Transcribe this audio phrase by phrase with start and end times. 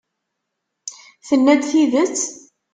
[1.27, 2.17] Tenna-d tidet?